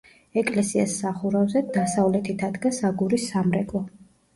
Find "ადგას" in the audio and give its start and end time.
2.51-2.85